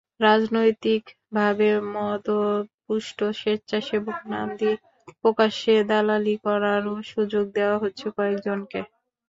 রাজনৈতিকভাবে 0.19 1.67
মদদপুষ্ট 1.93 3.19
স্বেচ্ছাসেবক 3.39 4.17
নাম 4.31 4.47
দিয়ে 4.59 4.75
প্রকাশ্যে 5.21 5.73
দালালি 5.89 6.35
করারও 6.45 6.93
সুযোগ 7.11 7.45
দেওয়া 7.57 7.77
হচ্ছে 7.77 8.05
কয়েকজনকে। 8.17 8.79